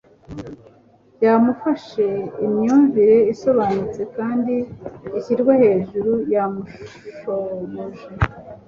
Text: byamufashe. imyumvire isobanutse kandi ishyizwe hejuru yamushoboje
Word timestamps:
byamufashe. 1.15 2.05
imyumvire 2.45 3.17
isobanutse 3.33 4.01
kandi 4.17 4.53
ishyizwe 5.17 5.51
hejuru 5.63 6.11
yamushoboje 6.33 8.07